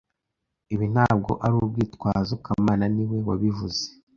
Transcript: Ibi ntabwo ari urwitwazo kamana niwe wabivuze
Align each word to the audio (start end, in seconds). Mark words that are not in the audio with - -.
Ibi 0.73 0.85
ntabwo 0.93 1.31
ari 1.43 1.53
urwitwazo 1.59 2.33
kamana 2.45 2.85
niwe 2.93 3.17
wabivuze 3.27 3.83